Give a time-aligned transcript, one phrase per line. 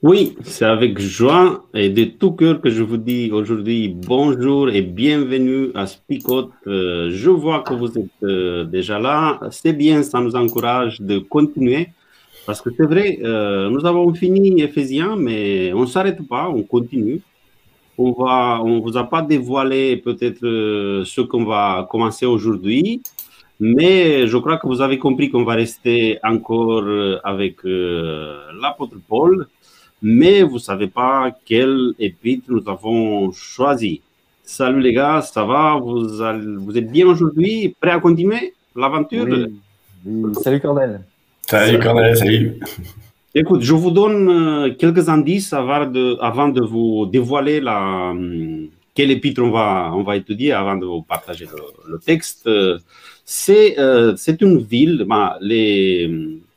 [0.00, 4.80] Oui, c'est avec joie et de tout cœur que je vous dis aujourd'hui bonjour et
[4.80, 6.50] bienvenue à Spicot.
[6.68, 9.40] Euh, je vois que vous êtes euh, déjà là.
[9.50, 11.88] C'est bien, ça nous encourage de continuer
[12.46, 16.62] parce que c'est vrai, euh, nous avons fini Ephésiens, mais on ne s'arrête pas, on
[16.62, 17.20] continue.
[17.98, 23.02] On va, on vous a pas dévoilé peut-être ce qu'on va commencer aujourd'hui,
[23.58, 26.84] mais je crois que vous avez compris qu'on va rester encore
[27.24, 29.48] avec l'apôtre Paul
[30.02, 34.00] mais vous ne savez pas quel épître nous avons choisi.
[34.44, 35.76] Salut les gars, ça va?
[35.76, 37.74] Vous, vous êtes bien aujourd'hui?
[37.80, 39.26] Prêt à continuer l'aventure?
[40.40, 41.00] Salut Cornel.
[41.46, 42.60] Salut Cornel, salut.
[43.34, 48.68] Écoute, je vous donne euh, quelques indices avant de, avant de vous dévoiler la, hum,
[48.94, 51.46] quel épître on va, on va étudier, avant de vous partager
[51.86, 52.48] le, texte.
[53.24, 56.47] C'est euh, une ville, bah, les, hum, euh,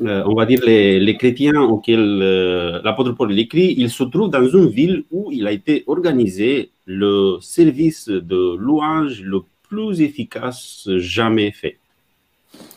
[0.00, 4.46] on va dire, les, les chrétiens auxquels euh, l'apôtre Paul écrit, il se trouve dans
[4.46, 11.50] une ville où il a été organisé le service de louange le plus efficace jamais
[11.52, 11.78] fait.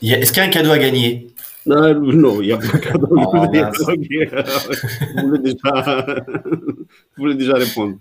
[0.01, 1.27] Est-ce qu'il y a un cadeau à gagner?
[1.67, 3.07] Euh, Non, il n'y a pas de cadeau.
[3.11, 3.15] Oh,
[5.17, 6.05] vous, voulez déjà,
[6.37, 6.85] vous
[7.17, 7.97] voulez déjà répondre.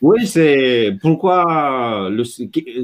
[0.00, 2.24] Oui, c'est pourquoi le,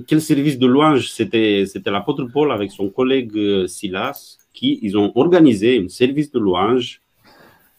[0.06, 5.88] quel service de louange c'était l'apôtre Paul avec son collègue Silas ils ont organisé un
[5.88, 7.02] service de louange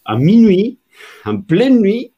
[0.05, 0.79] à minuit,
[1.25, 2.11] en pleine nuit.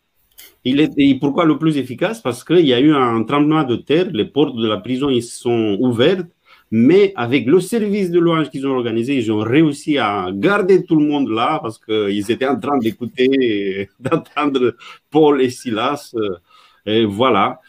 [0.64, 2.22] Il est, pourquoi le plus efficace?
[2.22, 5.24] Parce qu'il y a eu un tremblement de terre, les portes de la prison ils
[5.24, 6.28] sont ouvertes,
[6.70, 10.96] mais avec le service de louange qu'ils ont organisé, ils ont réussi à garder tout
[10.96, 14.76] le monde là parce qu'ils étaient en train d'écouter, d'entendre
[15.10, 16.14] Paul et Silas.
[16.86, 17.60] Et voilà.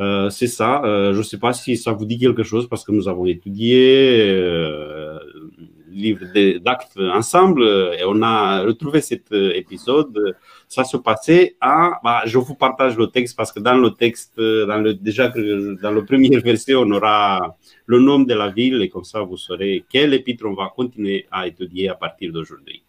[0.00, 0.82] Euh, c'est ça.
[0.84, 3.26] Euh, je ne sais pas si ça vous dit quelque chose parce que nous avons
[3.26, 5.18] étudié euh,
[5.96, 6.26] livre
[6.58, 7.62] d'actes ensemble
[7.98, 10.36] et on a retrouvé cet épisode.
[10.68, 12.00] Ça se passait à.
[12.02, 15.90] Bah, je vous partage le texte parce que dans le texte, dans le, déjà dans
[15.90, 19.84] le premier verset, on aura le nom de la ville et comme ça vous saurez
[19.88, 22.82] quel épître on va continuer à étudier à partir d'aujourd'hui.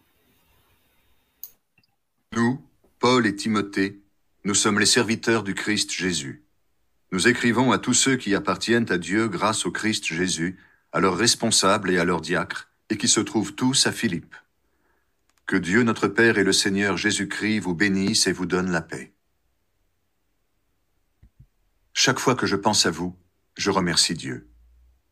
[2.36, 2.60] Nous,
[2.98, 4.00] Paul et Timothée,
[4.44, 6.42] nous sommes les serviteurs du Christ Jésus.
[7.10, 10.58] Nous écrivons à tous ceux qui appartiennent à Dieu grâce au Christ Jésus,
[10.92, 14.34] à leurs responsables et à leurs diacres, et qui se trouvent tous à Philippe.
[15.46, 19.12] Que Dieu notre Père et le Seigneur Jésus-Christ vous bénissent et vous donnent la paix.
[21.94, 23.16] Chaque fois que je pense à vous,
[23.56, 24.48] je remercie Dieu.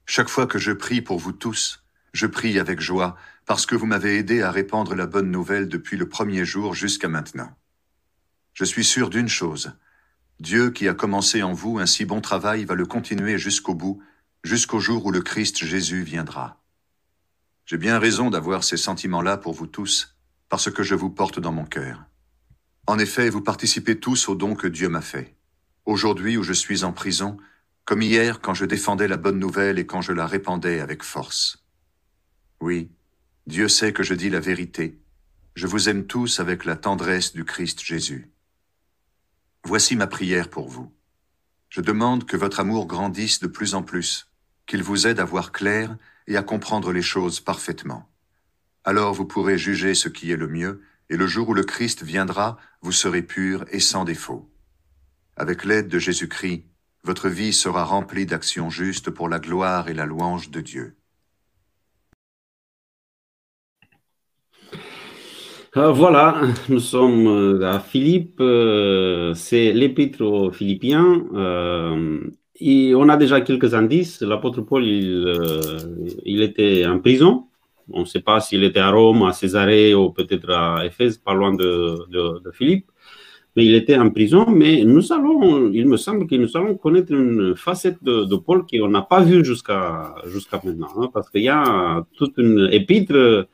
[0.06, 3.86] Chaque fois que je prie pour vous tous, je prie avec joie parce que vous
[3.86, 7.50] m'avez aidé à répandre la bonne nouvelle depuis le premier jour jusqu'à maintenant.
[8.54, 9.72] Je suis sûr d'une chose.
[10.38, 14.02] Dieu qui a commencé en vous un si bon travail va le continuer jusqu'au bout,
[14.44, 16.62] jusqu'au jour où le Christ Jésus viendra.
[17.66, 20.16] J'ai bien raison d'avoir ces sentiments-là pour vous tous,
[20.48, 22.04] parce que je vous porte dans mon cœur.
[22.86, 25.34] En effet, vous participez tous au don que Dieu m'a fait.
[25.84, 27.36] Aujourd'hui où je suis en prison,
[27.84, 31.66] comme hier quand je défendais la bonne nouvelle et quand je la répandais avec force.
[32.60, 32.88] Oui,
[33.48, 35.00] Dieu sait que je dis la vérité.
[35.56, 38.30] Je vous aime tous avec la tendresse du Christ Jésus.
[39.64, 40.92] Voici ma prière pour vous.
[41.68, 44.30] Je demande que votre amour grandisse de plus en plus,
[44.66, 45.96] qu'il vous aide à voir clair
[46.26, 48.08] et à comprendre les choses parfaitement.
[48.84, 52.02] Alors vous pourrez juger ce qui est le mieux, et le jour où le Christ
[52.02, 54.50] viendra, vous serez pur et sans défaut.
[55.36, 56.64] Avec l'aide de Jésus-Christ,
[57.04, 60.96] votre vie sera remplie d'actions justes pour la gloire et la louange de Dieu.
[65.76, 66.40] Euh, voilà,
[66.70, 71.22] nous sommes euh, à Philippe, euh, c'est l'épître aux Philippiens.
[72.60, 74.22] On a déjà quelques indices.
[74.22, 75.78] L'apôtre Paul, il, euh,
[76.24, 77.44] il, était en prison.
[77.92, 81.34] On ne sait pas s'il était à Rome, à Césarée ou peut-être à Éphèse, pas
[81.34, 82.86] loin de, Philippe.
[83.54, 84.46] Mais il était en prison.
[84.50, 88.64] Mais nous allons, il me semble que nous allons connaître une facette de, de Paul
[88.66, 90.90] qu'on n'a pas vue jusqu'à jusqu'à maintenant.
[90.98, 93.46] Hein, parce qu'il y a toute une épître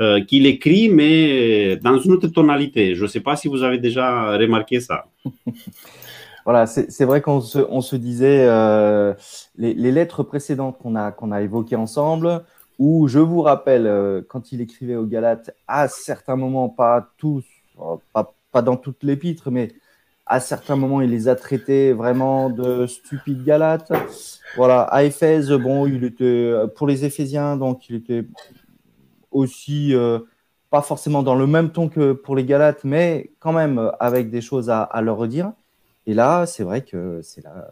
[0.00, 2.94] euh, qu'il écrit, mais dans une autre tonalité.
[2.94, 5.06] Je ne sais pas si vous avez déjà remarqué ça.
[6.48, 9.12] voilà, c'est vrai qu'on se, disait euh,
[9.58, 12.42] les, lettres précédentes qu'on a, a évoquées ensemble,
[12.78, 17.44] où je vous rappelle, euh, quand il écrivait aux Galates, à certains moments, pas tous,
[18.14, 19.74] pas, pas dans toute l'épître, mais
[20.24, 23.92] à certains moments, il les a traités vraiment de stupides Galates.
[24.56, 28.24] Voilà, à Éphèse, bon, il était pour les Éphésiens, donc il était
[29.32, 30.20] aussi euh,
[30.70, 34.40] pas forcément dans le même ton que pour les Galates, mais quand même avec des
[34.40, 35.52] choses à, leur redire.
[36.08, 37.70] Et là, c'est vrai que c'est là,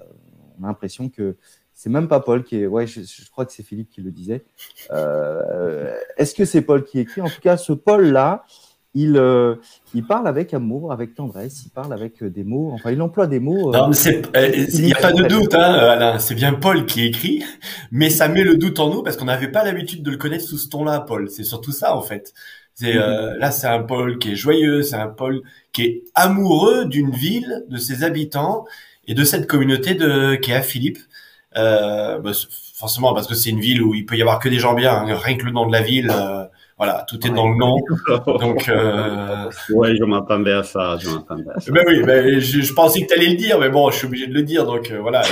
[0.60, 1.36] on a l'impression que
[1.72, 2.66] c'est même pas Paul qui est.
[2.66, 3.00] Ouais, je,
[3.30, 4.44] crois que c'est Philippe qui le disait.
[4.90, 7.22] Euh, est-ce que c'est Paul qui écrit?
[7.22, 8.44] En tout cas, ce Paul-là,
[8.92, 9.56] il, euh,
[9.94, 13.26] il parle avec amour, avec tendresse, il parle avec euh, des mots, enfin il emploie
[13.26, 13.74] des mots.
[13.74, 17.44] Euh, non, il n'y a pas de doute, hein, Alain, c'est bien Paul qui écrit,
[17.90, 20.44] mais ça met le doute en nous parce qu'on n'avait pas l'habitude de le connaître
[20.44, 21.28] sous ce ton-là, Paul.
[21.30, 22.32] C'est surtout ça en fait.
[22.76, 23.38] C'est mm-hmm.
[23.38, 25.42] là, c'est un Paul qui est joyeux, c'est un Paul
[25.72, 28.64] qui est amoureux d'une ville, de ses habitants
[29.08, 30.98] et de cette communauté de qui est à Philippe.
[31.56, 32.32] Euh, bah,
[32.74, 34.92] forcément parce que c'est une ville où il peut y avoir que des gens bien,
[34.92, 36.12] hein, rien que le nom de la ville.
[36.78, 37.76] Voilà, tout est dans le nom.
[38.38, 39.50] Donc, euh...
[39.70, 40.98] ouais, je m'attendais à ça.
[41.00, 41.72] Je m'attendais à ça.
[41.72, 44.06] Ben oui, ben, je, je, pensais que tu allais le dire, mais bon, je suis
[44.06, 44.66] obligé de le dire.
[44.66, 45.22] Donc euh, voilà,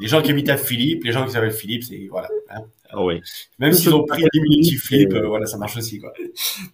[0.00, 2.28] les, gens qui habitent à Philippe, les gens qui s'appellent Philippe, c'est voilà.
[2.50, 2.62] Hein.
[2.90, 3.20] Ah oui.
[3.58, 6.12] Même s'ils ont pris un diminutif Philippe, euh, voilà, ça marche aussi quoi.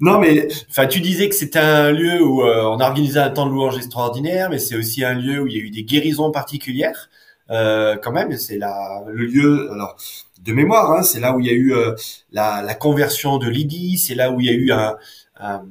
[0.01, 3.31] Non, mais enfin, tu disais que c'était un lieu où euh, on a organisé un
[3.31, 5.85] temps de louange extraordinaire, mais c'est aussi un lieu où il y a eu des
[5.85, 7.11] guérisons particulières.
[7.49, 9.71] quand même, c'est le lieu.
[9.73, 9.97] Alors,
[10.45, 10.93] de mémoire.
[10.93, 11.95] Hein, c'est là où il y a eu euh,
[12.33, 14.97] la, la, conversion de Lydie, c'est là où il y a eu un,
[15.41, 15.63] un,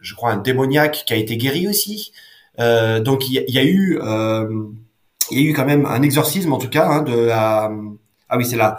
[0.00, 2.12] je crois, un démoniaque qui a été guéri aussi.
[2.60, 3.98] Euh, donc il y, y, a eu,
[5.34, 7.70] il y a eu quand même un exorcisme en tout cas hein, de la,
[8.28, 8.78] ah oui c'est la,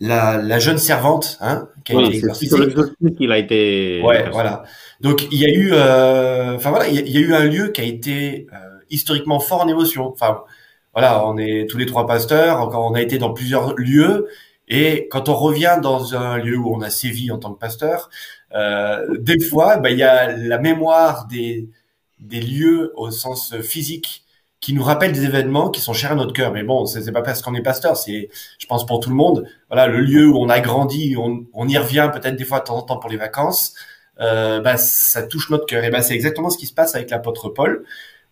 [0.00, 2.56] la, la jeune servante hein, qui a été exorcisée.
[3.16, 4.02] qu'il a été.
[4.04, 4.64] Ouais, voilà.
[5.00, 7.34] Donc il y a eu, euh, enfin voilà, il y, a, il y, a, eu
[7.34, 8.56] un lieu qui a été euh,
[8.90, 10.08] historiquement fort en émotion.
[10.12, 10.42] Enfin
[10.92, 14.28] voilà, on est tous les trois pasteurs, on a été dans plusieurs lieux
[14.68, 18.10] et quand on revient dans un lieu où on a sévi en tant que pasteur,
[18.54, 21.68] euh, des fois, bah, il y a la mémoire des,
[22.18, 24.25] des lieux au sens physique
[24.66, 26.50] qui nous rappellent des événements qui sont chers à notre cœur.
[26.52, 29.46] Mais bon, c'est pas parce qu'on est pasteur, c'est, je pense, pour tout le monde.
[29.70, 32.64] Voilà, le lieu où on a grandi, on, on y revient peut-être des fois de
[32.64, 33.74] temps en temps pour les vacances.
[34.18, 35.84] Euh, bah, ça touche notre cœur.
[35.84, 37.84] Et bah, c'est exactement ce qui se passe avec l'apôtre Paul,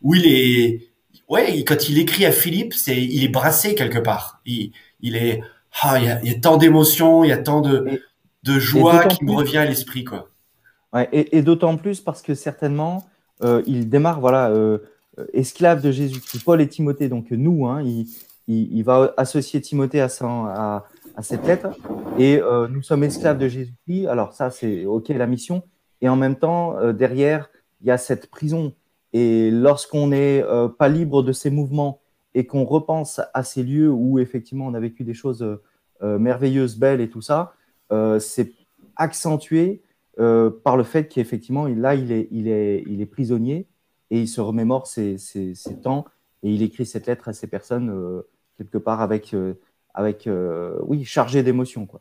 [0.03, 0.89] où il est,
[1.29, 4.41] ouais, quand il écrit à Philippe, c'est, il est brassé quelque part.
[4.45, 4.73] Il,
[5.03, 5.41] il est,
[5.83, 8.03] ah, il y, a, y a tant d'émotions, il y a tant de,
[8.43, 10.31] de joie qui me revient à l'esprit, quoi.
[10.93, 13.09] Ouais, et, et d'autant plus parce que certainement,
[13.45, 14.79] euh, il démarre, voilà, euh,
[15.33, 16.45] esclave de Jésus-Christ.
[16.45, 17.83] Paul et Timothée, donc nous, hein,
[18.47, 20.09] il, va associer Timothée à,
[21.23, 21.69] cette lettre,
[22.19, 24.07] et euh, nous sommes esclaves de Jésus-Christ.
[24.07, 25.63] Alors ça, c'est ok la mission,
[26.01, 27.51] et en même temps, euh, derrière,
[27.81, 28.75] il y a cette prison.
[29.13, 32.01] Et lorsqu'on n'est euh, pas libre de ses mouvements
[32.35, 35.59] et qu'on repense à ces lieux où effectivement on a vécu des choses
[36.03, 37.55] euh, merveilleuses, belles et tout ça,
[37.93, 38.53] euh, c'est
[38.97, 39.83] accentué
[40.19, 43.67] euh, par le fait qu'effectivement là il est prisonnier
[44.11, 46.05] et il se remémore ses, ses, ses temps
[46.43, 48.23] et il écrit cette lettre à ces personnes
[48.59, 49.35] quelque part avec,
[49.95, 50.29] avec
[50.83, 51.87] oui, chargé d'émotions.
[51.87, 52.01] Quoi.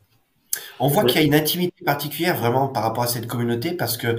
[0.80, 3.98] On voit qu'il y a une intimité particulière vraiment par rapport à cette communauté parce
[3.98, 4.18] que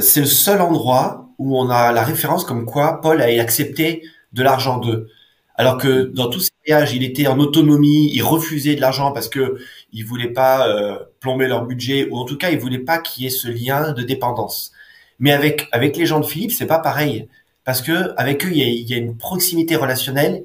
[0.00, 4.42] c'est le seul endroit où on a la référence comme quoi Paul a accepté de
[4.42, 5.08] l'argent d'eux.
[5.56, 9.28] Alors que dans tous ces voyages, il était en autonomie, il refusait de l'argent parce
[9.28, 9.58] que
[9.92, 13.22] il voulait pas euh, plomber leur budget ou en tout cas il voulait pas qu'il
[13.24, 14.72] y ait ce lien de dépendance.
[15.18, 17.28] Mais avec avec les gens de Philippe, c'est pas pareil
[17.64, 20.44] parce que avec eux il y a, il y a une proximité relationnelle.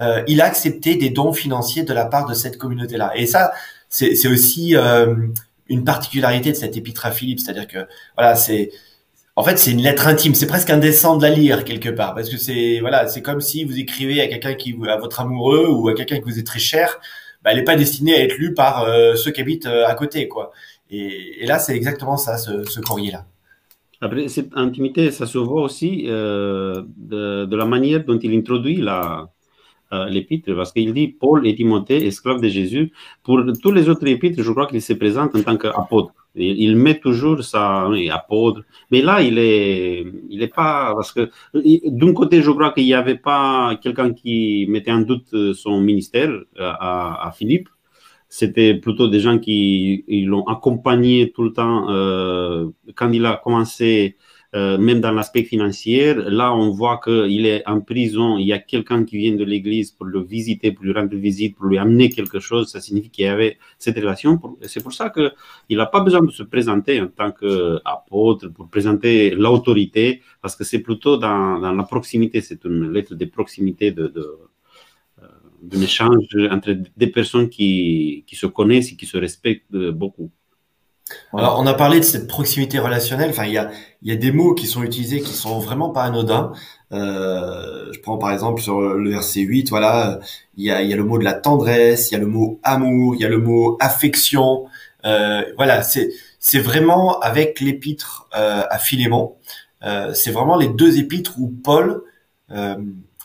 [0.00, 3.12] Euh, il a accepté des dons financiers de la part de cette communauté-là.
[3.16, 3.52] Et ça,
[3.90, 5.14] c'est aussi euh,
[5.68, 7.86] une particularité de cette épître à Philippe, c'est-à-dire que
[8.16, 8.70] voilà, c'est
[9.36, 10.34] en fait, c'est une lettre intime.
[10.34, 13.64] C'est presque indécent de la lire quelque part, parce que c'est voilà, c'est comme si
[13.64, 16.58] vous écrivez à quelqu'un qui à votre amoureux ou à quelqu'un qui vous est très
[16.58, 17.00] cher.
[17.42, 19.94] Bah, elle n'est pas destinée à être lue par euh, ceux qui habitent euh, à
[19.94, 20.52] côté, quoi.
[20.90, 23.24] Et, et là, c'est exactement ça, ce, ce courrier-là.
[24.28, 29.28] Cette intimité, ça se voit aussi euh, de, la manière dont il introduit la,
[29.92, 32.92] euh, l'épître, parce qu'il dit Paul et Timothée, esclaves de Jésus.
[33.22, 36.14] Pour tous les autres épîtres, je crois qu'il se présente en tant qu'apôtre.
[36.34, 38.62] Il met toujours ça, oui, apôtre.
[38.90, 42.94] Mais là, il est, il est pas, parce que d'un côté, je crois qu'il n'y
[42.94, 47.68] avait pas quelqu'un qui mettait en doute son ministère euh, à Philippe.
[48.32, 54.16] C'était plutôt des gens qui l'ont accompagné tout le temps euh, quand il a commencé
[54.54, 56.14] euh, même dans l'aspect financier.
[56.14, 59.90] Là, on voit qu'il est en prison, il y a quelqu'un qui vient de l'église
[59.90, 62.70] pour le visiter, pour lui rendre visite, pour lui amener quelque chose.
[62.70, 64.40] Ça signifie qu'il y avait cette relation.
[64.62, 69.30] C'est pour ça qu'il n'a pas besoin de se présenter en tant qu'apôtre, pour présenter
[69.30, 74.36] l'autorité, parce que c'est plutôt dans, la proximité, c'est une lettre de proximité de, de
[75.62, 80.30] d'un échange entre des personnes qui, qui, se connaissent et qui se respectent beaucoup.
[81.32, 83.30] Alors, on a parlé de cette proximité relationnelle.
[83.30, 83.70] Enfin, il y a,
[84.02, 86.52] y a des mots qui sont utilisés qui sont vraiment pas anodins.
[86.92, 90.18] Euh, je prends par exemple sur le verset 8, voilà,
[90.56, 92.58] il y a, y a le mot de la tendresse, il y a le mot
[92.64, 94.66] amour, il y a le mot affection.
[95.04, 99.36] Euh, voilà, c'est c'est vraiment avec l'épître euh, à Philémon.
[99.84, 102.02] Euh, c'est vraiment les deux épîtres où Paul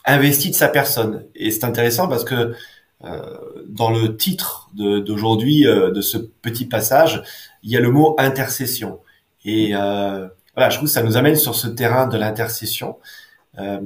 [0.07, 1.25] euh, investit de sa personne.
[1.35, 2.53] Et c'est intéressant parce que
[3.03, 3.21] euh,
[3.67, 7.23] dans le titre d'aujourd'hui de, de, ce petit passage,
[7.63, 8.99] il y a le mot intercession.
[9.43, 12.97] Et euh, voilà, je trouve que ça nous amène sur ce terrain de l'intercession,
[13.59, 13.79] euh,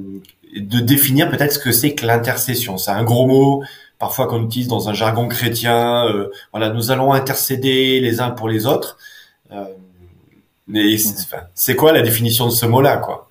[0.56, 2.78] de définir peut-être ce que c'est que l'intercession.
[2.78, 3.64] C'est un gros mot,
[3.98, 6.06] parfois qu'on utilise dans un jargon chrétien.
[6.08, 8.98] Euh, voilà, nous allons intercéder les uns pour les autres.
[9.52, 9.66] Euh,
[10.68, 10.96] mais
[11.56, 13.29] c'est quoi la définition de ce mot-là, quoi?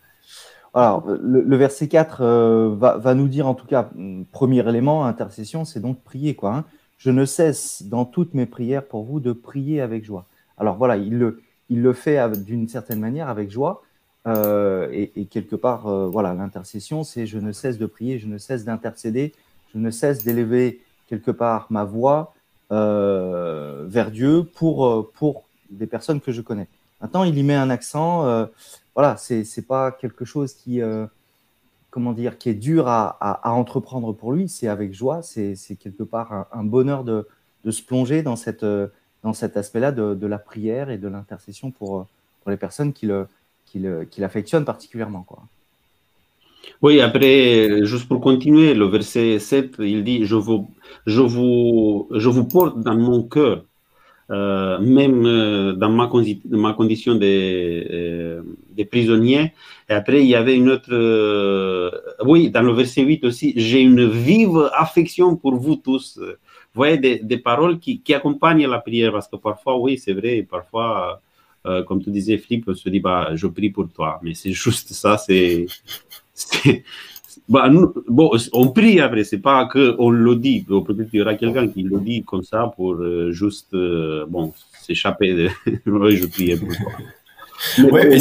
[0.75, 3.89] Alors, le, verset 4 euh, va, nous dire en tout cas,
[4.33, 6.35] premier élément, intercession, c'est donc prier.
[6.35, 6.65] Quoi, hein.
[6.99, 10.27] Je ne cesse dans toutes mes prières pour vous de prier avec joie.
[10.59, 13.83] Alors voilà, il le, fait d'une certaine manière avec joie.
[14.27, 18.37] Euh, et, quelque part, euh, voilà, l'intercession, c'est je ne cesse de prier, je ne
[18.37, 19.33] cesse d'intercéder,
[19.73, 22.35] je ne cesse d'élever quelque part ma voix
[22.71, 26.67] vers Dieu pour, pour des personnes que je connais.
[27.01, 28.47] Maintenant, il y met un accent.
[28.99, 30.81] Voilà, c'est c'est pas quelque chose qui
[31.91, 34.49] comment dire qui est dur à, entreprendre pour lui.
[34.49, 35.23] C'est avec joie.
[35.23, 37.25] C'est quelque part un, bonheur de,
[37.71, 38.67] se plonger dans cette
[39.23, 42.09] dans cet aspect-là de, la prière et de l'intercession pour,
[42.43, 43.29] pour les personnes qui le,
[44.65, 45.25] particulièrement.
[46.83, 50.69] Oui, après, juste pour continuer, le verset 7, il dit Je vous,
[51.07, 53.65] je vous, je vous porte dans mon cœur,
[54.31, 58.43] euh, même euh, dans ma, condition de, euh,
[58.77, 59.55] de, prisonnier.
[59.89, 60.93] Et après, il y avait une autre.
[62.27, 66.21] Oui, dans le verset 8 aussi J'ai une vive affection pour vous tous
[66.75, 71.23] voyez, des, paroles qui, accompagnent la prière, parce que parfois, oui, c'est vrai, parfois,
[71.87, 74.93] comme tu disais, Philippe, on se dit, bah, je prie pour toi, mais c'est juste
[74.93, 75.67] ça, c'est...
[77.49, 77.71] Bah,
[78.09, 81.83] bon, on prie après, c'est pas qu'on le dit, peut-être qu'il y aura quelqu'un qui
[81.83, 84.53] le dit comme ça pour euh, juste, euh, bon,
[84.83, 85.49] s'échapper de...
[85.87, 86.93] je prie pour toi.
[87.79, 88.19] Mais, ouais, mais,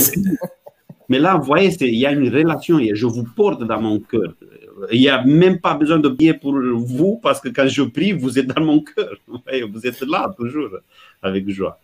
[1.09, 4.33] mais, là, vous voyez, il y a une relation, je vous porte dans mon cœur.
[4.91, 8.13] Il n'y a même pas besoin de prier pour vous parce que quand je prie,
[8.13, 9.17] vous êtes dans mon cœur.
[9.27, 10.69] Vous êtes là toujours
[11.21, 11.79] avec joie.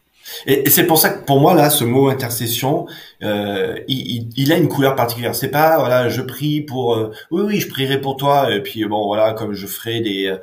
[0.46, 2.88] Et, c'est pour ça que pour moi là, ce mot intercession,
[3.24, 5.36] euh, il, il, a une couleur particulière.
[5.36, 8.54] C'est pas voilà, je prie pour, euh, oui oui, je prierai pour toi.
[8.54, 10.36] Et puis bon voilà, comme je ferai des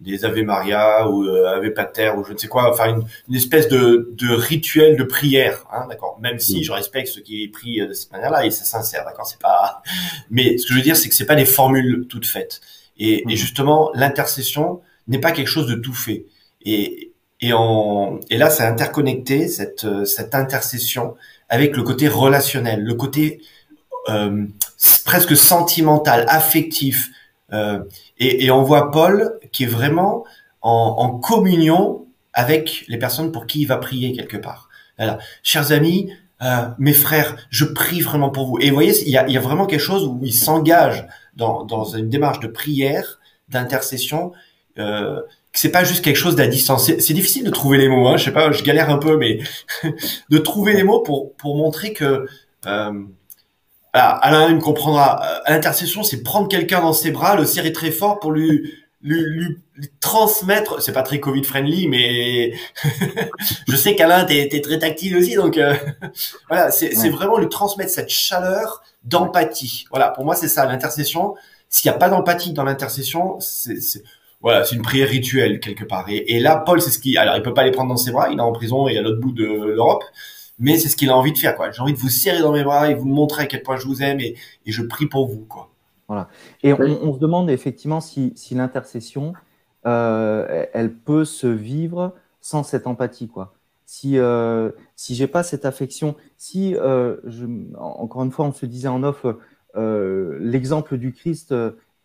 [0.00, 3.34] des Ave Maria ou euh, Ave Pater ou je ne sais quoi, enfin une, une
[3.34, 6.18] espèce de, de rituel de prière, hein, d'accord.
[6.20, 6.62] Même si mm.
[6.62, 9.26] je respecte ceux qui prient de cette manière-là et c'est sincère, d'accord.
[9.26, 9.82] C'est pas.
[10.30, 12.60] Mais ce que je veux dire, c'est que c'est pas des formules toutes faites.
[12.96, 13.30] Et, et mm.
[13.30, 16.26] justement, l'intercession n'est pas quelque chose de tout fait.
[16.64, 17.07] Et
[17.40, 21.14] et, en, et là, c'est interconnecté cette cette intercession
[21.48, 23.40] avec le côté relationnel, le côté
[24.08, 24.46] euh,
[25.04, 27.10] presque sentimental, affectif.
[27.52, 27.80] Euh,
[28.18, 30.24] et, et, on voit Paul qui est vraiment
[30.60, 34.68] en, en, communion avec les personnes pour qui il va prier quelque part.
[34.98, 35.18] Voilà.
[35.42, 38.58] Chers amis, euh, mes frères, je prie vraiment pour vous.
[38.60, 41.64] Et vous voyez, il y a, y a vraiment quelque chose où il s'engage dans,
[41.64, 43.18] dans une démarche de prière,
[43.48, 44.32] d'intercession.
[44.78, 45.22] Euh,
[45.58, 46.86] c'est pas juste quelque chose d'à distance.
[46.86, 48.06] C'est difficile de trouver les mots.
[48.06, 48.16] Hein.
[48.16, 49.40] Je sais pas, je galère un peu, mais
[50.30, 52.26] de trouver les mots pour pour montrer que
[52.66, 52.92] euh,
[53.92, 55.20] alors, Alain me comprendra.
[55.24, 58.72] Euh, l'intercession, c'est prendre quelqu'un dans ses bras, le serrer très fort pour lui,
[59.02, 60.80] lui, lui, transmettre.
[60.80, 62.52] C'est pas très Covid friendly, mais
[63.68, 65.74] je sais qu'Alain, t'es es très tactile aussi, donc euh,
[66.48, 69.86] voilà, c'est vraiment lui transmettre cette chaleur d'empathie.
[69.90, 71.34] Voilà, pour moi, c'est ça l'intercession.
[71.68, 74.04] S'il n'y a pas d'empathie dans l'intercession, c'est
[74.40, 76.08] voilà, c'est une prière rituelle quelque part.
[76.08, 77.16] Et, et là, Paul, c'est ce qui.
[77.16, 78.28] Alors, il peut pas les prendre dans ses bras.
[78.30, 80.04] Il est en prison et à l'autre bout de l'Europe
[80.58, 81.54] mais c'est ce qu'il a envie de faire.
[81.54, 81.70] quoi.
[81.70, 83.86] J'ai envie de vous serrer dans mes bras et vous montrer à quel point je
[83.86, 84.34] vous aime et,
[84.66, 85.44] et je prie pour vous.
[85.48, 85.70] quoi.
[86.08, 86.28] Voilà.
[86.62, 89.34] Et on, on se demande effectivement si, si l'intercession,
[89.86, 93.28] euh, elle peut se vivre sans cette empathie.
[93.28, 93.54] quoi.
[93.86, 98.66] Si, euh, si j'ai pas cette affection, si, euh, je, encore une fois, on se
[98.66, 99.26] disait en off,
[99.76, 101.54] euh, l'exemple du Christ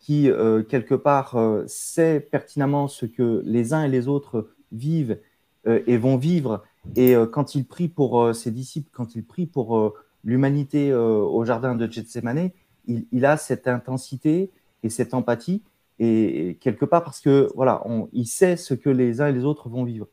[0.04, 5.18] qui, euh, quelque part, euh, sait pertinemment ce que les uns et les autres vivent
[5.66, 6.62] et vont vivre
[6.96, 9.94] et euh, quand il prie pour euh, ses disciples, quand il prie pour, euh,
[10.26, 12.52] l'humanité au jardin de Gethsemane,
[12.88, 15.62] il, a cette intensité et cette empathie,
[16.00, 17.84] et, quelque part parce que voilà,
[18.14, 20.08] il sait ce que les uns et les autres vont vivre.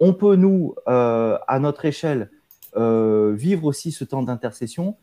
[0.00, 2.30] On peut nous, à notre échelle,
[2.76, 4.96] vivre aussi ce temps d'intercession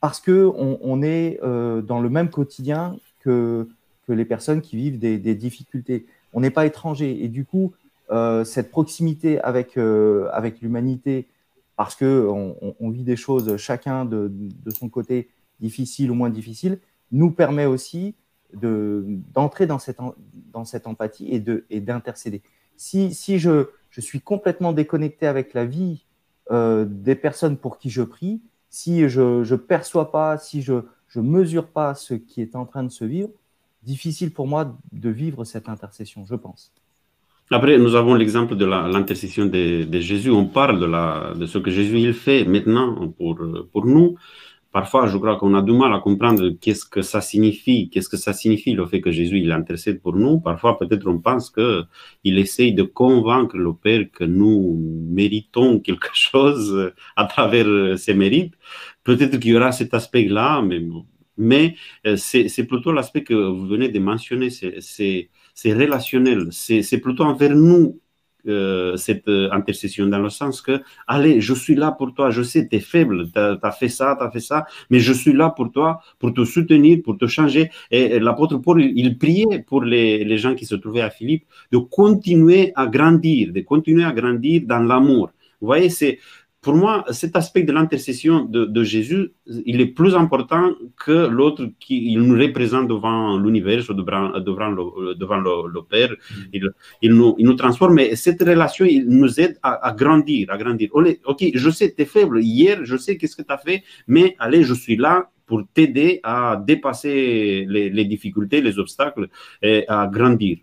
[0.00, 3.66] parce que on, on est dans le même quotidien que,
[4.06, 6.06] que les personnes qui vivent des, difficultés.
[6.32, 7.72] On n'est pas étranger et du coup,
[8.10, 11.26] euh, cette proximité avec, euh, avec l'humanité,
[11.76, 15.28] parce qu'on on, vit des choses chacun de, de, son côté
[15.60, 16.78] difficiles ou moins difficiles,
[17.10, 18.14] nous permet aussi
[18.52, 19.98] d'entrer dans, cette,
[20.52, 21.28] dans cette empathie
[21.68, 22.36] et d'intercéder.
[22.36, 22.42] Et
[22.76, 26.04] si si je, je suis complètement déconnecté avec la vie
[26.50, 30.74] euh, des personnes pour qui je prie, si je ne perçois pas, si je
[31.14, 33.30] ne mesure pas ce qui est en train de se vivre,
[33.84, 36.72] difficile pour moi de vivre cette intercession, je pense.
[37.50, 40.30] Après, nous avons l'exemple de l'intercession de, Jésus.
[40.30, 43.38] On parle de, de ce que Jésus il fait maintenant pour,
[43.70, 44.16] pour nous.
[44.74, 48.16] Parfois, je crois qu'on a du mal à comprendre qu'est-ce que ça signifie, qu'est-ce que
[48.16, 50.40] ça signifie le fait que Jésus il intercède pour nous.
[50.40, 51.84] Parfois, peut-être on pense que
[52.24, 54.76] il essaye de convaincre le Père que nous
[55.08, 58.54] méritons quelque chose à travers ses mérites.
[59.04, 60.82] Peut-être qu'il y aura cet aspect-là, mais
[61.36, 61.76] mais
[62.06, 65.28] euh, c'est plutôt l'aspect que vous venez de mentionner, c'est
[65.66, 68.00] relationnel, c'est plutôt envers nous
[68.46, 72.42] euh, cette euh, intercession, dans le sens que, allez, je suis là pour toi, je
[72.42, 75.32] sais, tu es faible, tu as, fait ça, tu as fait ça, mais je suis
[75.32, 77.70] là pour toi, pour te soutenir, pour te changer.
[77.90, 81.78] Et, l'apôtre Paul, il priait pour les, les gens qui se trouvaient à Philippe de
[81.78, 85.30] continuer à grandir, de continuer à grandir dans l'amour.
[85.62, 86.18] Vous voyez, c'est
[86.64, 89.32] pour moi, cet aspect de l'intercession de, Jésus,
[89.66, 90.72] il est plus important
[91.04, 96.12] que l'autre qui il nous représente devant l'univers, devant, devant, le, devant le, Père.
[96.12, 96.58] Mm.
[97.02, 97.98] Il, nous, il nous transforme.
[97.98, 100.88] Et cette relation, il nous aide à, grandir, à grandir.
[100.94, 102.40] Ok, je sais, tu es faible.
[102.42, 106.20] Hier, je sais qu'est-ce que tu as fait, mais allez, je suis là pour t'aider
[106.22, 109.28] à dépasser les, les difficultés, les obstacles
[109.60, 110.56] et à grandir.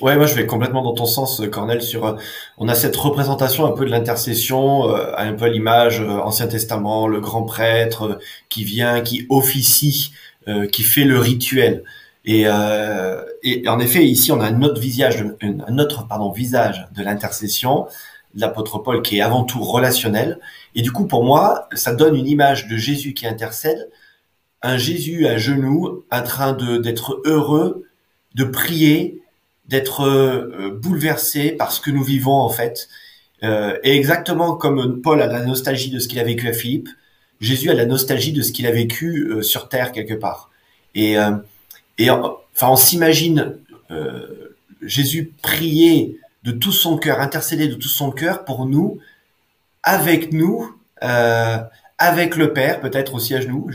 [0.00, 1.82] Ouais, moi je vais complètement dans ton sens, Cornel.
[1.82, 2.16] Sur, euh,
[2.56, 7.08] on a cette représentation un peu de l'intercession, euh, un peu l'image euh, Ancien Testament,
[7.08, 10.12] le grand prêtre qui vient, qui officie,
[10.72, 11.84] qui fait le rituel.
[12.24, 12.46] Et,
[13.42, 17.86] et en effet, ici, on a un autre visage, un autre pardon visage de l'intercession,
[18.34, 20.38] l'apôtre Paul, qui est avant tout relationnel.
[20.74, 23.90] Et du coup, pour moi, ça donne une image de Jésus qui intercède,
[24.62, 27.84] un Jésus à genoux, en train de d'être heureux,
[28.34, 29.20] de prier
[29.68, 32.88] d'être euh, bouleversé par ce que nous vivons en fait.
[33.42, 36.88] Euh, et exactement comme Paul a la nostalgie de ce qu'il a vécu à Philippe,
[37.40, 40.50] Jésus a la nostalgie de ce qu'il a vécu euh, sur terre quelque part.
[40.94, 41.14] Et,
[41.98, 43.54] et enfin, on s'imagine
[44.82, 48.98] Jésus prier de tout son cœur, intercéder de tout son cœur pour nous,
[49.84, 53.70] avec nous, avec le Père, peut-être aussi à genoux.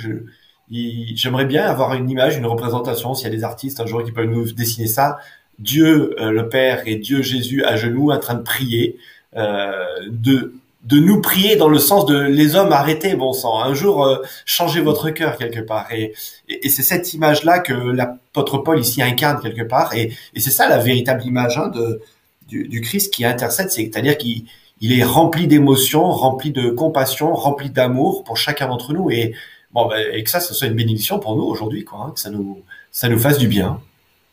[0.69, 4.11] J'aimerais bien avoir une image, une représentation, s'il y a des artistes un jour qui
[4.11, 5.19] peuvent nous dessiner ça,
[5.59, 8.97] Dieu euh, le Père et Dieu Jésus à genoux en train de prier,
[9.35, 9.71] euh,
[10.09, 14.03] de de nous prier dans le sens de les hommes arrêtez bon sang un jour
[14.03, 15.91] euh, changez votre cœur quelque part.
[15.93, 16.13] Et,
[16.49, 19.93] et, c'est cette image là que l'apôtre Paul ici incarne quelque part.
[19.95, 22.01] Et, et c'est ça la véritable image hein, de
[22.49, 23.71] du, du, Christ qui intercède.
[23.71, 24.43] C'est-à-dire qu'il
[24.81, 29.09] il est rempli d'émotions rempli de compassion rempli d'amour pour chacun d'entre nous.
[29.09, 29.33] Et
[29.71, 32.19] bon ben, et que ça ce soit une bénédiction pour nous aujourd'hui quoi hein, que
[32.19, 32.61] ça nous
[32.91, 33.79] ça nous fasse du bien.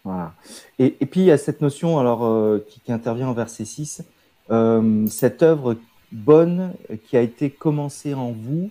[0.04, 0.34] Voilà.
[0.82, 4.02] Et, puis il y a cette notion alors euh, qui, intervient en verset 6,
[4.50, 5.76] euh, cette œuvre
[6.10, 6.72] bonne
[7.04, 8.70] qui a été commencée en vous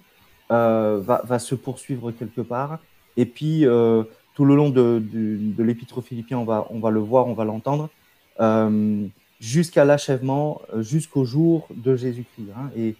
[0.52, 2.80] euh, va, se poursuivre quelque part.
[3.16, 3.64] Et puis
[4.34, 5.04] tout le long de,
[5.60, 6.46] l'épître aux Philippiens, on
[6.80, 7.90] va, le voir, on va l'entendre,
[9.40, 12.48] jusqu'à l'achèvement, jusqu'au jour de Jésus-Christ.
[12.58, 12.72] Hein.
[12.76, 12.96] Et,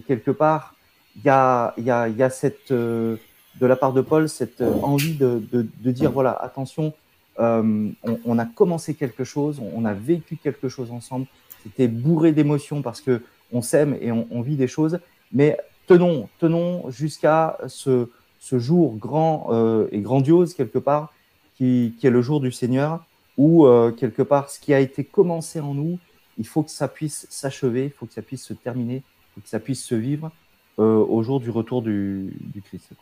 [0.00, 0.74] quelque part,
[1.14, 6.92] il y a, de la part de Paul cette envie de dire, voilà, attention,
[7.40, 7.90] euh,
[8.24, 11.26] on, a commencé quelque chose, on, a vécu quelque chose ensemble.
[11.62, 13.22] C'était bourré d'émotions parce que
[13.52, 14.98] on s'aime et on, vit des choses.
[15.32, 18.08] Mais tenons, tenons jusqu'à ce,
[18.52, 21.12] jour grand euh, et grandiose quelque part,
[21.56, 23.04] qui, est le jour du Seigneur,
[23.36, 25.98] où euh, quelque part ce qui a été commencé en nous,
[26.38, 29.40] il faut que ça puisse s'achever, il faut que ça puisse se terminer, il faut
[29.40, 30.30] que ça puisse se vivre
[30.76, 32.92] au jour du retour du, du Christ.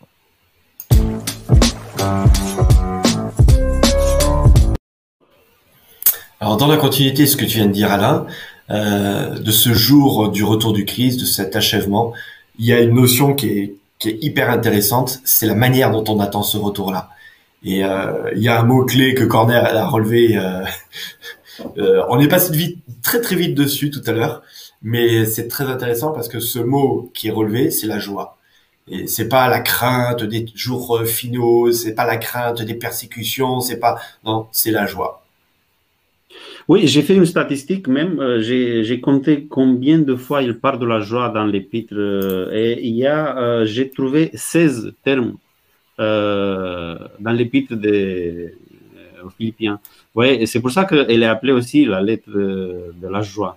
[6.40, 8.26] Alors dans la continuité de ce que tu viens de dire Alain,
[8.70, 12.12] euh, de ce jour du retour du Christ, de cet achèvement,
[12.58, 16.04] il y a une notion qui est, qui est hyper intéressante, c'est la manière dont
[16.08, 17.10] on attend ce retour-là.
[17.64, 20.36] Et euh, il y a un mot clé que Corner a relevé.
[20.36, 20.64] Euh,
[21.78, 24.42] euh, on est passé vite, très très vite dessus tout à l'heure,
[24.82, 28.36] mais c'est très intéressant parce que ce mot qui est relevé, c'est la joie.
[28.88, 33.78] Et c'est pas la crainte des jours finaux, c'est pas la crainte des persécutions, c'est
[33.78, 35.25] pas non, c'est la joie.
[36.68, 38.18] Oui, j'ai fait une statistique même.
[38.18, 41.94] Euh, j'ai compté combien de fois il parle de la joie dans l'épître.
[41.94, 45.36] Euh, et il y a, euh, j'ai trouvé 16 termes
[45.98, 48.52] dans l'épître des
[49.38, 49.80] Philippiens.
[50.14, 53.56] Ouais, c'est pour ça qu'elle est appelée aussi la lettre de la joie.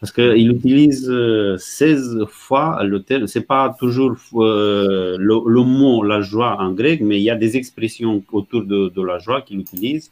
[0.00, 1.10] Parce qu'il utilise
[1.58, 3.26] 16 fois le terme.
[3.26, 7.56] C'est pas toujours le, le, mot la joie en grec, mais il y a des
[7.56, 10.10] expressions autour de la joie qu'il utilise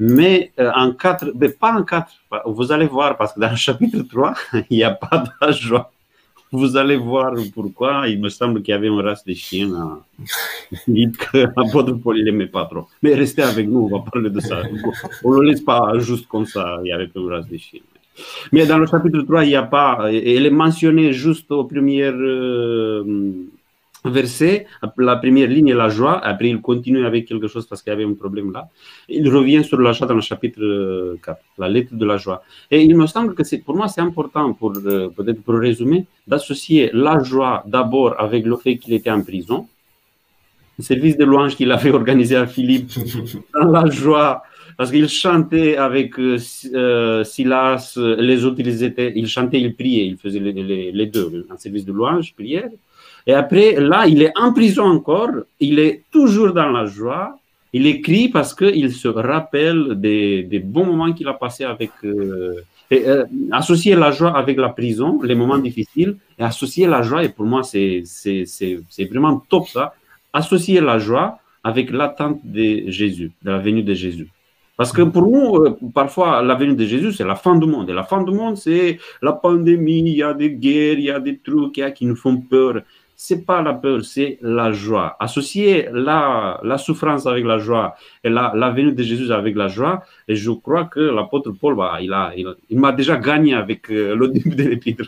[0.00, 2.10] mais euh, en 4, mais pas en 4,
[2.46, 4.34] vous allez voir, parce que dans le chapitre 3,
[4.70, 5.92] il n'y a pas de la joie.
[6.52, 8.08] Vous allez voir pourquoi.
[8.08, 10.00] Il me semble qu'il y avait une race de chiens.
[10.88, 12.88] Dites que l'apôtre Paul, il n'aimait pas trop.
[13.02, 14.62] Mais restez avec nous, on va parler de ça.
[15.24, 17.80] On ne le laisse pas juste comme ça, il y avait une race de chiens.
[18.52, 20.08] Mais dans le chapitre 3, il n'y a pas.
[20.10, 22.14] Elle est mentionnée juste aux premières.
[22.14, 23.04] Euh,
[24.04, 27.90] verset, la première ligne est la joie, après il continue avec quelque chose parce qu'il
[27.90, 28.68] y avait un problème là.
[29.08, 32.42] Il revient sur la joie dans le chapitre 4, la lettre de la joie.
[32.70, 36.06] Et il me semble que c'est, pour moi c'est important, pour, euh, peut-être pour résumer,
[36.26, 39.66] d'associer la joie d'abord avec le fait qu'il était en prison,
[40.78, 42.90] le service de louange qu'il avait organisé à Philippe,
[43.54, 44.42] dans la joie,
[44.78, 46.38] parce qu'il chantait avec euh,
[46.72, 51.46] euh, Silas, les autres ils étaient, il chantait, il priait, il faisait les, les deux,
[51.50, 52.70] un service de louange, prière.
[53.26, 57.36] Et après, là, il est en prison encore, il est toujours dans la joie.
[57.72, 61.90] Il écrit parce qu'il se rappelle des, bons moments qu'il a passés avec.
[62.04, 62.60] Euh,
[62.92, 67.28] euh, associer la joie avec la prison, les moments difficiles, et associer la joie, et
[67.28, 68.02] pour moi, c'est
[69.08, 69.94] vraiment top ça,
[70.32, 74.28] associer la joie avec l'attente de Jésus, de la venue de Jésus.
[74.76, 77.90] Parce que pour nous, euh, parfois, la venue de Jésus, c'est la fin du monde.
[77.90, 81.10] Et la fin du monde, c'est la pandémie, il y a des guerres, il y
[81.10, 82.80] a des trucs qui nous font peur
[83.22, 85.14] c'est pas la peur, c'est la joie.
[85.20, 89.68] Associer la, la souffrance avec la joie et la, la venue de Jésus avec la
[89.68, 92.10] joie, et je crois que l'apôtre Paul, bah, il,
[92.70, 95.04] il, m'a déjà gagné avec euh, le début de l'épître.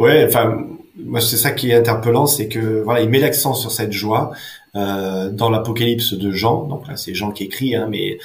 [0.00, 3.70] Ouais, enfin, moi c'est ça qui est interpellant, c'est que voilà, il met l'accent sur
[3.70, 4.32] cette joie
[4.74, 6.64] euh, dans l'Apocalypse de Jean.
[6.64, 8.18] Donc là, c'est Jean qui écrit, hein, mais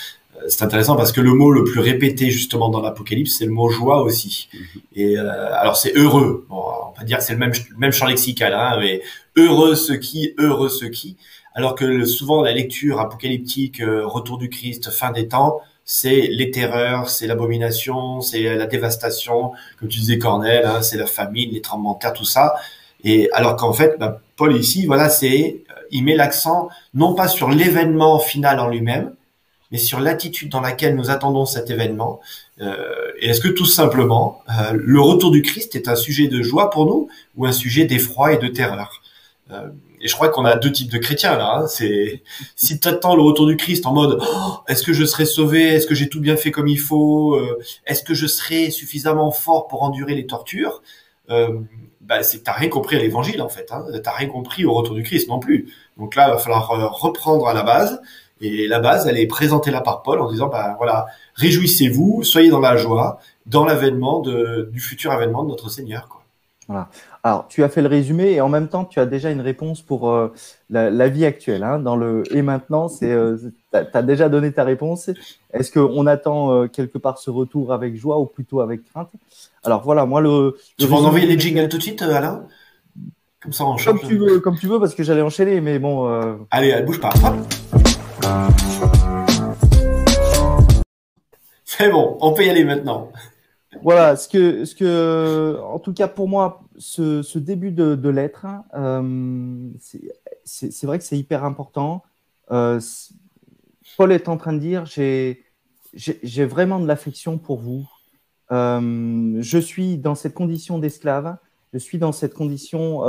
[0.48, 3.70] c'est intéressant parce que le mot le plus répété justement dans l'Apocalypse, c'est le mot
[3.70, 4.50] joie aussi.
[4.54, 4.82] Mhm.
[4.96, 6.46] Et euh, alors c'est heureux.
[6.50, 9.02] Bon, on va dire que c'est le même même champ lexical, hein, mais
[9.36, 11.18] heureux ceux qui, heureux ceux qui.
[11.54, 16.52] Alors que souvent la lecture apocalyptique, euh, retour du Christ, fin des temps, c'est les
[16.52, 21.62] terreurs, c'est l'abomination, c'est la dévastation, comme tu disais Cornel, hein, c'est la famine, les
[21.62, 22.56] tremblements de terre, tout ça.
[23.04, 27.28] Et alors qu'en fait, bah, Paul ici, voilà, c'est euh, il met l'accent non pas
[27.28, 29.14] sur l'événement final en lui-même,
[29.72, 32.20] mais sur l'attitude dans laquelle nous attendons cet événement.
[32.60, 36.70] Euh, est-ce que tout simplement, euh, le retour du Christ est un sujet de joie
[36.70, 39.02] pour nous ou un sujet d'effroi et de terreur?
[39.52, 39.70] Euh,
[40.04, 41.58] Et je crois qu'on a deux types de chrétiens là.
[41.58, 41.68] Hein.
[41.68, 42.24] C'est
[42.56, 45.62] si tu attends le retour du Christ en mode oh, est-ce que je serai sauvé?
[45.76, 47.40] Est-ce que j'ai tout bien fait comme il faut?
[47.86, 50.82] Est-ce que je serai suffisamment fort pour endurer les tortures?
[51.30, 53.72] Bah, c'est t'as rien compris à l'évangile en fait.
[53.72, 53.86] Hein.
[54.04, 55.72] T'as rien compris au retour du Christ non plus.
[55.98, 56.68] Donc là, il va falloir
[57.00, 58.02] reprendre à la base
[58.42, 62.50] et la base, elle est présentée là par Paul en disant, bah voilà, réjouissez-vous, soyez
[62.50, 66.08] dans la joie, dans l'avènement du futur avènement de notre Seigneur.
[66.10, 66.22] Quoi.
[66.68, 66.90] Voilà.
[67.24, 69.82] Alors, tu as fait le résumé et en même temps, tu as déjà une réponse
[69.82, 70.34] pour euh,
[70.70, 71.64] la, vie actuelle.
[71.64, 73.38] Hein, dans le et maintenant, c'est, euh,
[73.74, 75.10] tu as déjà donné ta réponse.
[75.54, 79.10] Est-ce qu'on attend euh, quelque part ce retour avec joie ou plutôt avec crainte?
[79.64, 80.58] Alors voilà, moi le.
[80.78, 82.46] Tu vas envoyer les jingles tout de suite, Alain?
[83.42, 86.08] Comme ça, on Comme tu veux, comme tu veux, parce que j'allais enchaîner, mais bon.
[86.52, 87.12] Allez, elle bouge pas.
[91.66, 93.12] C'est bon, on peut y aller maintenant.
[93.82, 99.70] Voilà, ce que, ce que, en tout cas pour moi, ce, début de, lettre, euh,
[100.44, 102.04] c'est vrai que c'est hyper important.
[102.52, 102.80] Euh,
[103.98, 107.90] Paul est en train de dire, j'ai vraiment de l'affection pour vous.
[108.52, 111.38] Euh, je suis dans cette condition d'esclave,
[111.74, 113.02] je suis dans cette condition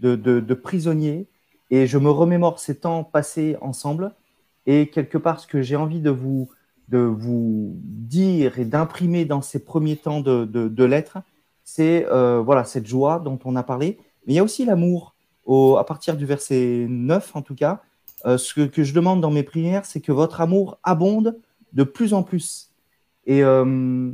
[0.00, 1.28] de, prisonnier,
[1.70, 4.12] et je me remémore ces temps passés ensemble.
[4.66, 6.50] Et quelque part, ce que j'ai envie de vous,
[6.88, 11.04] de vous dire et d'imprimer dans ces premiers temps de, de,
[11.64, 13.98] c'est euh, voilà, cette joie dont on a parlé.
[14.26, 15.14] Mais il y a aussi l'amour.
[15.78, 17.82] À partir du verset 9, en tout cas,
[18.26, 21.38] euh, ce que, je demande dans mes prières, c'est que votre amour abonde
[21.72, 22.72] de plus en plus.
[23.26, 24.12] Et euh,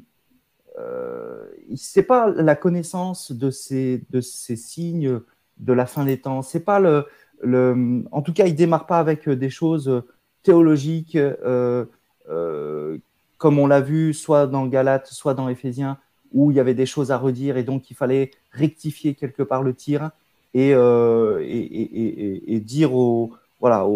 [0.78, 5.20] euh, c'est pas la connaissance de ces, de ces signes
[5.59, 6.42] de la fin des temps.
[6.42, 7.06] C'est pas le,
[7.42, 10.02] le, en tout cas, il démarre pas avec des choses
[10.42, 11.85] théologique, euh,
[12.29, 12.99] euh,
[13.38, 15.99] comme on l'a vu soit dans Galates, soit dans Éphésiens,
[16.33, 19.62] où il y avait des choses à redire et donc il fallait rectifier quelque part
[19.62, 20.11] le tir.
[20.55, 23.87] et, et, dire aux, voilà,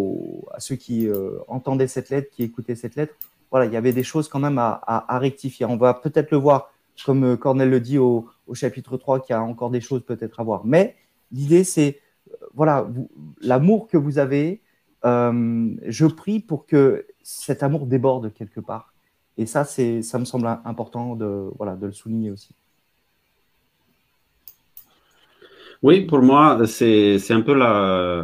[0.53, 1.09] à ceux qui
[1.49, 3.15] entendaient cette lettre, qui écoutaient cette lettre,
[3.51, 5.67] voilà, il y avait des choses quand même à, rectifier.
[5.67, 6.73] On va peut-être le voir,
[7.05, 10.39] comme Cornel le dit au, au chapitre 3, qu'il y a encore des choses peut-être
[10.39, 10.63] à voir.
[10.65, 10.97] Mais
[11.33, 11.99] l'idée, c'est
[12.55, 12.89] voilà,
[13.41, 14.61] l'amour que vous avez,
[15.05, 18.93] euh, je prie pour que cet amour déborde quelque part.
[19.39, 22.55] Et ça, c'est, ça me semble important de, voilà, de le souligner aussi.
[25.83, 28.23] Oui, pour moi, c'est, c'est un peu la,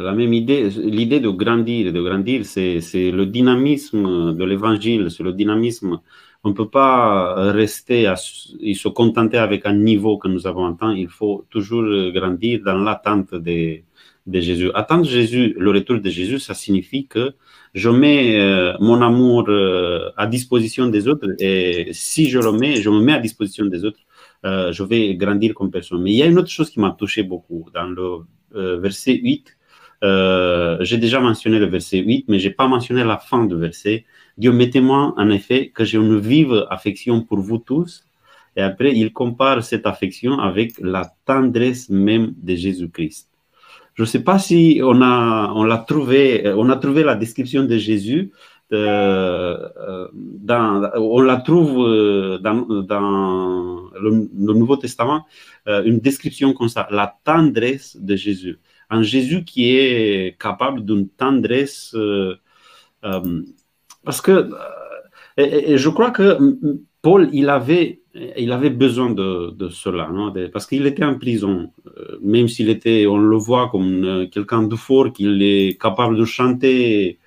[0.00, 0.68] la même idée.
[0.70, 6.00] L'idée de grandir, de grandir, c'est, c'est le dynamisme de l'évangile, c'est le dynamisme
[6.44, 8.16] on ne peut pas rester à,
[8.60, 10.92] et se contenter avec un niveau que nous avons atteint.
[10.92, 13.78] Il faut toujours grandir dans l'attente de,
[14.26, 14.70] de Jésus.
[14.74, 17.34] Attendre Jésus, le retour de Jésus, ça signifie que
[17.74, 22.76] je mets euh, mon amour euh, à disposition des autres et si je le mets,
[22.76, 24.00] je me mets à disposition des autres,
[24.44, 26.02] euh, je vais grandir comme personne.
[26.02, 28.26] Mais il y a une autre chose qui m'a touché beaucoup dans le
[28.80, 29.56] verset 8.
[30.82, 34.04] j'ai déjà mentionné le verset 8, mais j'ai pas mentionné la fin du verset.
[34.36, 38.04] Dieu met témoin en effet que j'ai une vive affection pour vous tous.
[38.56, 43.31] Et après, il compare cette affection avec la tendresse même de Jésus-Christ.
[43.94, 47.64] Je ne sais pas si on a, on l'a trouvé, on a trouvé la description
[47.64, 48.32] de Jésus.
[48.72, 55.26] Euh, euh, dans, on la trouve euh, dans, dans le, Nouveau Testament,
[55.66, 58.58] une description comme ça, la tendresse de Jésus.
[58.88, 61.94] Un Jésus qui est capable d'une tendresse
[64.04, 64.50] parce que
[65.38, 66.38] euh, et, je crois que
[67.00, 71.72] Paul, il avait, il avait besoin de, de cela, non parce qu'il était en prison,
[71.86, 76.16] euh, même s'il était, on le voit comme euh, quelqu'un de fort, qu'il est capable
[76.16, 77.18] de chanter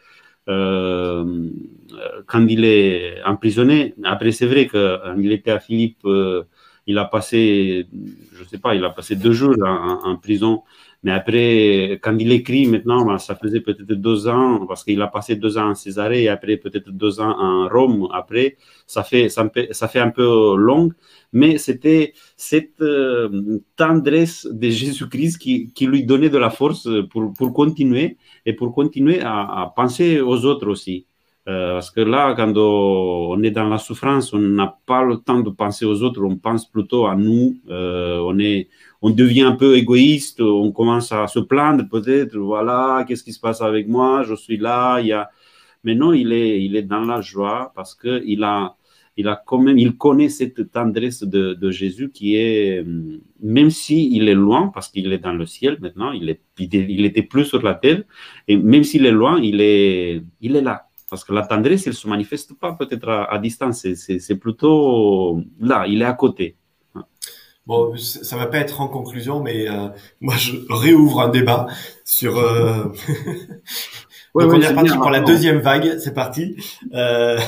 [0.47, 1.49] euh,
[2.27, 3.95] quand il est emprisonné.
[4.03, 6.05] Après, c'est vrai qu'il était à Philippe,
[6.87, 7.87] il a passé,
[8.33, 10.63] je sais pas, il a passé deux jours en, en prison.
[11.05, 15.07] Mais après, quand il écrit maintenant, ben, ça faisait peut-être deux ans, parce qu'il a
[15.07, 18.07] passé deux ans en Césarée et après peut-être deux ans en Rome.
[18.11, 20.89] Après, ça fait, ça, fait un peu long,
[21.31, 27.53] mais c'était cette euh, tendresse de Jésus-Christ qui, lui donnait de la force pour, pour
[27.53, 31.05] continuer et pour continuer à, à penser aux autres aussi.
[31.47, 35.41] Euh, parce que là, quand on est dans la souffrance, on n'a pas le temps
[35.41, 37.57] de penser aux autres, on pense plutôt à nous.
[37.69, 38.67] Euh, on, est,
[39.05, 43.39] on devient un peu égoïste, on commence à se plaindre peut-être, voilà, qu'est-ce qui se
[43.39, 45.29] passe avec moi, je suis là, il y a...
[45.83, 48.23] Mais non, il est, il est dans la joie parce qu'il
[49.17, 49.63] il a quand
[49.99, 52.83] connaît cette tendresse de, Jésus qui est,
[53.43, 57.45] même s'il il est loin, parce qu'il est dans le ciel maintenant, il, est, plus
[57.45, 58.01] sur la terre,
[58.47, 61.93] et même s'il est loin, il est, il est là parce que la tendresse, elle
[61.93, 66.57] ne se manifeste pas peut-être à, distance, c'est plutôt là, il est à côté.
[67.67, 69.87] Bon, ça va pas être en conclusion, mais euh,
[70.21, 71.67] moi je réouvre un débat
[72.03, 72.37] sur.
[72.37, 72.85] Euh...
[74.35, 76.57] Donc on est reparti pour la deuxième vague, c'est parti.
[76.93, 77.39] Euh...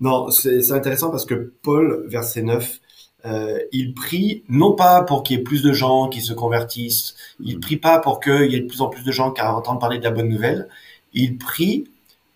[0.00, 2.80] Non, c'est intéressant parce que Paul, verset 9,
[3.24, 7.14] euh, il prie non pas pour qu'il y ait plus de gens qui se convertissent,
[7.38, 9.80] il prie pas pour qu'il y ait de plus en plus de gens qui entendent
[9.80, 10.68] parler de la bonne nouvelle,
[11.12, 11.88] il prie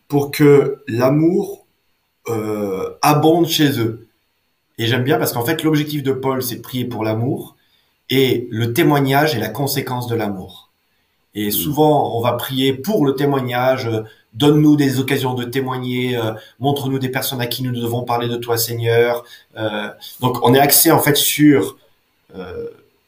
[0.07, 1.67] pour que l'amour
[2.29, 4.06] euh, abonde chez eux.
[4.79, 7.57] Et j'aime bien parce qu'en fait, l'objectif de Paul, c'est de prier pour l'amour
[8.11, 10.71] et le témoignage est la conséquence de l'amour.
[11.35, 16.33] Et souvent, on va prier pour le témoignage, euh, donne-nous des occasions de témoigner, euh,
[16.61, 19.25] montre-nous des personnes à qui nous devons parler de toi, Seigneur.
[19.57, 19.89] Euh,
[20.21, 21.77] donc, on est axé en fait sur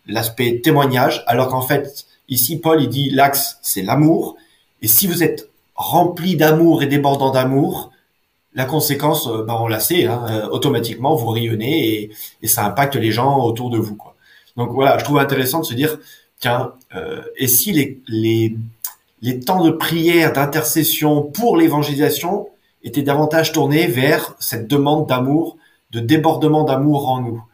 [0.07, 4.37] l'aspect témoignage, alors qu'en fait, ici, Paul, il dit l'axe, c'est l'amour.
[4.81, 7.92] Et si vous êtes rempli d'amour et débordant d'amour,
[8.54, 12.11] la conséquence, euh, bah, on la sait, hein, euh, automatiquement, vous rayonnez et,
[12.42, 13.96] et, ça impacte les gens autour de vous.
[13.96, 14.16] Quoi.
[14.56, 15.98] Donc voilà, je trouve intéressant de se dire,
[16.40, 18.56] tiens, euh, et si les, les,
[19.22, 22.48] les temps de prière, d'intercession pour l'évangélisation
[22.82, 25.56] étaient davantage tournés vers cette demande d'amour,
[25.90, 27.44] de débordement d'amour en nous?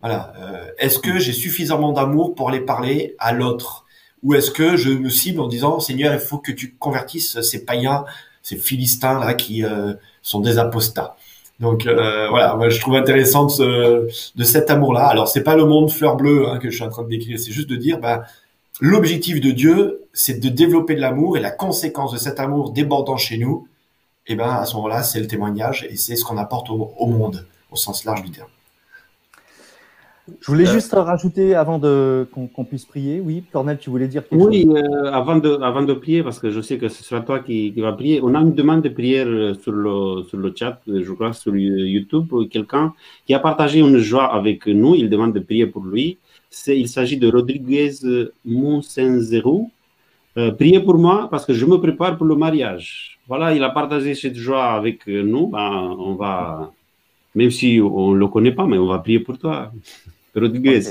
[0.00, 0.32] Voilà.
[0.78, 3.84] Est-ce que j'ai suffisamment d'amour pour aller parler à l'autre?
[4.22, 7.66] Ou est-ce que je me cible en disant Seigneur, il faut que tu convertisses ces
[7.66, 8.04] païens,
[8.42, 11.16] ces philistins là qui euh, sont des apostats.
[11.60, 15.06] Donc euh, voilà, moi, je trouve intéressant de, de cet amour-là.
[15.06, 17.38] Alors c'est pas le monde fleur bleue hein, que je suis en train de décrire,
[17.38, 18.24] c'est juste de dire bah,
[18.80, 23.18] l'objectif de Dieu, c'est de développer de l'amour et la conséquence de cet amour débordant
[23.18, 23.68] chez nous,
[24.26, 26.92] et eh ben à ce moment-là, c'est le témoignage et c'est ce qu'on apporte au,
[26.96, 28.48] au monde au sens large du terme.
[30.40, 33.20] Je voulais euh, juste rajouter avant de qu'on puisse prier.
[33.20, 34.72] Oui, Cornel, tu voulais dire quelque oui, chose?
[34.74, 37.40] Oui, euh, avant, de, avant de prier, parce que je sais que ce sera toi
[37.40, 39.26] qui, qui va prier, on a une demande de prière
[39.62, 42.94] sur le, sur le chat, je crois, sur YouTube, quelqu'un
[43.26, 44.94] qui a partagé une joie avec nous.
[44.94, 46.18] Il demande de prier pour lui.
[46.66, 47.92] il s'agit de Rodriguez
[48.44, 49.70] Monsenzero.
[50.36, 53.18] Euh, priez pour moi parce que je me prépare pour le mariage.
[53.26, 55.48] Voilà, il a partagé cette joie avec nous.
[55.48, 56.72] Ben, on va,
[57.34, 59.72] même si on ne le connaît pas, mais on va prier pour toi,
[60.34, 60.82] Rodriguez.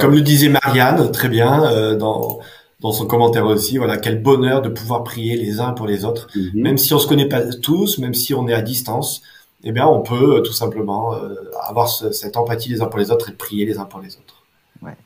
[0.00, 2.40] Comme le disait Marianne, très bien, euh, dans,
[2.80, 6.28] dans son commentaire aussi, voilà, quel bonheur de pouvoir prier les uns pour les autres,
[6.34, 6.50] mhm.
[6.54, 9.22] même si on se connaît pas tous, même si on est à distance,
[9.62, 13.10] eh bien, on peut euh, tout simplement euh, avoir cette empathie les uns pour les
[13.10, 14.42] autres et prier les uns pour les autres.
[14.82, 14.96] Ouais.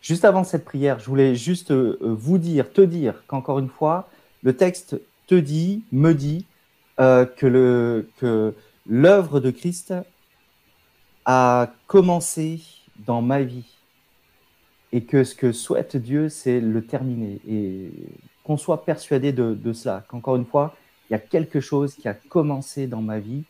[0.00, 4.08] Juste avant cette prière, je voulais juste vous dire, te dire qu'encore une fois,
[4.42, 6.46] le texte te dit, me dit
[6.98, 8.54] que le que
[8.86, 9.94] l'œuvre de Christ
[11.24, 12.60] a commencé
[13.06, 13.64] dans ma vie
[14.92, 17.40] et que ce que souhaite Dieu, c'est le terminer.
[17.48, 17.90] Et
[18.44, 20.76] qu'on soit persuadé de, cela, qu'encore une fois,
[21.08, 23.44] il y a quelque chose qui a commencé dans ma vie.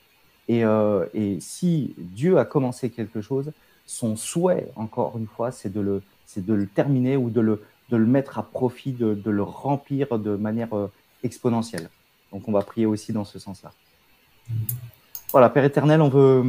[0.48, 3.52] Et, euh, et, si Dieu a commencé quelque chose,
[3.86, 6.02] son souhait, encore une fois, c'est de le,
[6.36, 10.18] de le terminer ou de le, de le mettre à profit, de, de le remplir
[10.18, 10.90] de manière euh,
[11.22, 11.88] exponentielle.
[12.32, 13.72] Donc on va prier aussi dans ce sens-là.
[15.30, 16.44] Voilà, Père éternel, on veut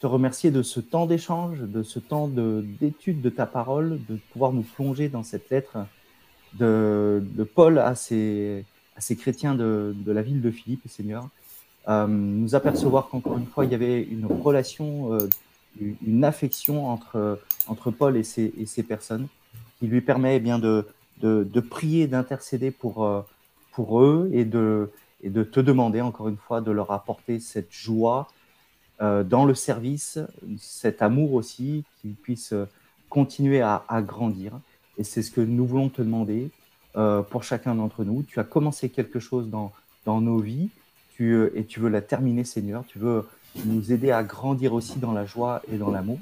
[0.00, 4.52] te remercier de ce temps d'échange, de ce temps d'étude de, ta parole, de pouvoir
[4.52, 5.78] nous plonger dans cette lettre
[6.54, 7.22] de,
[7.54, 8.64] Paul à ces,
[8.98, 11.28] ces chrétiens de, la ville de Philippe, Seigneur.
[11.88, 15.28] Euh, nous apercevoir qu'encore une fois, il y avait une relation, euh,
[15.80, 19.28] une affection entre, entre Paul et ces, et ces personnes
[19.78, 20.84] qui lui permet eh bien de,
[21.20, 23.22] de, prier, d'intercéder pour, euh,
[23.72, 24.90] pour eux et de,
[25.22, 28.28] et de te demander encore une fois de leur apporter cette joie,
[29.00, 30.18] dans le service,
[30.58, 32.54] cet amour aussi, qu'il puisse
[33.08, 34.52] continuer à, grandir.
[34.98, 36.50] Et c'est ce que nous voulons te demander
[36.96, 38.22] euh, pour chacun d'entre nous.
[38.22, 39.72] Tu as commencé quelque chose dans,
[40.20, 40.70] nos vies
[41.20, 42.84] euh, et tu veux la terminer, Seigneur.
[42.86, 43.24] Tu veux
[43.64, 46.18] nous aider à grandir aussi dans la joie et dans l'amour.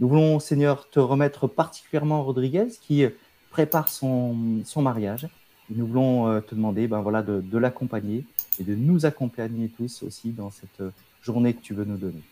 [0.00, 3.04] Nous voulons, Seigneur, te remettre particulièrement Rodriguez qui
[3.50, 5.28] prépare son, mariage.
[5.70, 8.24] nous voulons te demander ben voilà, de l'accompagner
[8.60, 10.82] et de nous accompagner tous aussi dans cette
[11.28, 12.22] journée que tu veux nous donner.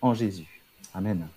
[0.00, 0.46] En Jésus.
[0.94, 1.28] Amen.